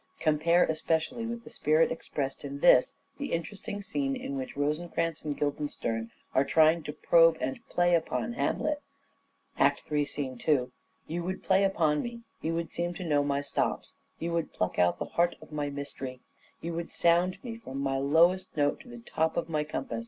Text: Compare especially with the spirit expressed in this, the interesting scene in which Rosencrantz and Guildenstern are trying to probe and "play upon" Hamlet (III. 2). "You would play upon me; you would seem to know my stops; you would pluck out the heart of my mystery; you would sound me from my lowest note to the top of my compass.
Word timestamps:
Compare 0.19 0.63
especially 0.63 1.27
with 1.27 1.43
the 1.43 1.51
spirit 1.51 1.91
expressed 1.91 2.43
in 2.43 2.59
this, 2.61 2.95
the 3.19 3.31
interesting 3.33 3.83
scene 3.83 4.15
in 4.15 4.35
which 4.35 4.57
Rosencrantz 4.57 5.21
and 5.21 5.37
Guildenstern 5.37 6.09
are 6.33 6.43
trying 6.43 6.81
to 6.81 6.91
probe 6.91 7.37
and 7.39 7.59
"play 7.69 7.93
upon" 7.93 8.33
Hamlet 8.33 8.81
(III. 9.59 10.35
2). 10.39 10.71
"You 11.05 11.23
would 11.23 11.43
play 11.43 11.63
upon 11.63 12.01
me; 12.01 12.21
you 12.41 12.55
would 12.55 12.71
seem 12.71 12.95
to 12.95 13.03
know 13.05 13.23
my 13.23 13.41
stops; 13.41 13.93
you 14.17 14.33
would 14.33 14.51
pluck 14.53 14.79
out 14.79 14.97
the 14.97 15.05
heart 15.05 15.35
of 15.39 15.51
my 15.51 15.69
mystery; 15.69 16.21
you 16.61 16.73
would 16.73 16.91
sound 16.91 17.37
me 17.43 17.55
from 17.55 17.79
my 17.79 17.99
lowest 17.99 18.57
note 18.57 18.79
to 18.79 18.89
the 18.89 18.97
top 18.97 19.37
of 19.37 19.49
my 19.49 19.63
compass. 19.63 19.99